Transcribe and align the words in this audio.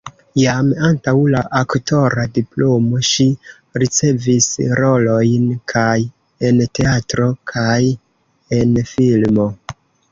Jam 0.41 0.69
antaŭ 0.87 1.11
la 1.33 1.41
aktora 1.59 2.23
diplomo 2.37 3.03
ŝi 3.09 3.27
ricevis 3.85 4.49
rolojn 4.81 5.47
kaj 5.75 5.95
en 6.51 6.67
teatro, 6.81 7.33
kaj 7.55 7.81
en 8.63 8.75
filmo. 8.95 9.51